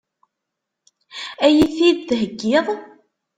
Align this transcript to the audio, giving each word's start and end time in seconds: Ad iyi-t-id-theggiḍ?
Ad 1.45 1.53
iyi-t-id-theggiḍ? 1.63 2.67